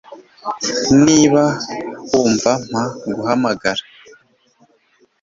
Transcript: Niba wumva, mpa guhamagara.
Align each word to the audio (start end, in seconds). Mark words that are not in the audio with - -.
Niba 1.05 1.43
wumva, 2.11 2.51
mpa 2.69 2.83
guhamagara. 3.15 3.81